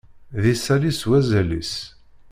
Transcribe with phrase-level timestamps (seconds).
[0.41, 1.73] D isalli s wazal-is.